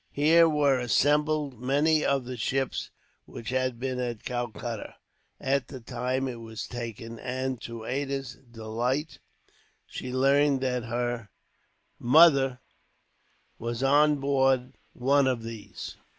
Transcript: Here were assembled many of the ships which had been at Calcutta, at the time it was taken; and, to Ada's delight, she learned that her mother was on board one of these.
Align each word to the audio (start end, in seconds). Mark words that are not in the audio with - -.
Here 0.09 0.49
were 0.49 0.79
assembled 0.79 1.61
many 1.61 2.03
of 2.03 2.25
the 2.25 2.35
ships 2.35 2.89
which 3.25 3.49
had 3.51 3.79
been 3.79 3.99
at 3.99 4.23
Calcutta, 4.23 4.95
at 5.39 5.67
the 5.67 5.79
time 5.79 6.27
it 6.27 6.39
was 6.39 6.65
taken; 6.65 7.19
and, 7.19 7.61
to 7.61 7.85
Ada's 7.85 8.39
delight, 8.49 9.19
she 9.85 10.11
learned 10.11 10.59
that 10.61 10.85
her 10.85 11.29
mother 11.99 12.61
was 13.59 13.83
on 13.83 14.15
board 14.15 14.73
one 14.93 15.27
of 15.27 15.43
these. 15.43 15.97